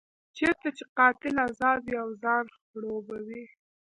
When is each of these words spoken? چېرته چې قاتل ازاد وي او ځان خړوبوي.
چېرته 0.37 0.67
چې 0.77 0.83
قاتل 0.97 1.35
ازاد 1.47 1.79
وي 1.85 1.95
او 2.03 2.09
ځان 2.21 2.45
خړوبوي. 2.67 3.43